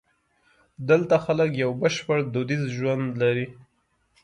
دلته 0.89 1.15
خلک 1.25 1.49
یو 1.63 1.71
بشپړ 1.81 2.17
دودیز 2.33 2.63
ژوند 2.75 3.05
لري. 3.21 3.47